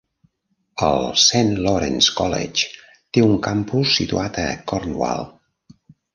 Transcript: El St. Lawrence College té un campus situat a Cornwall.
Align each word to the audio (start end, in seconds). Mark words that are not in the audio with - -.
El 0.85 1.03
St. 1.09 1.59
Lawrence 1.65 2.15
College 2.21 2.71
té 3.19 3.25
un 3.27 3.37
campus 3.49 3.93
situat 4.01 4.43
a 4.47 4.49
Cornwall. 4.73 5.25